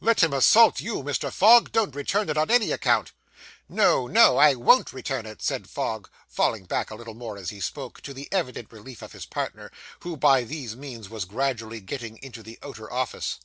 'Let 0.00 0.20
him 0.20 0.32
assault 0.32 0.80
you, 0.80 1.04
Mr. 1.04 1.30
Fogg; 1.30 1.70
don't 1.70 1.94
return 1.94 2.28
it 2.28 2.36
on 2.36 2.50
any 2.50 2.72
account.' 2.72 3.12
'No, 3.68 4.08
no, 4.08 4.36
I 4.36 4.56
won't 4.56 4.92
return 4.92 5.26
it,' 5.26 5.40
said 5.42 5.70
Fogg, 5.70 6.08
falling 6.26 6.64
back 6.64 6.90
a 6.90 6.96
little 6.96 7.14
more 7.14 7.38
as 7.38 7.50
he 7.50 7.60
spoke; 7.60 8.00
to 8.00 8.12
the 8.12 8.26
evident 8.32 8.72
relief 8.72 9.00
of 9.00 9.12
his 9.12 9.26
partner, 9.26 9.70
who 10.00 10.16
by 10.16 10.42
these 10.42 10.74
means 10.74 11.08
was 11.08 11.24
gradually 11.24 11.78
getting 11.78 12.16
into 12.16 12.42
the 12.42 12.58
outer 12.64 12.92
office. 12.92 13.38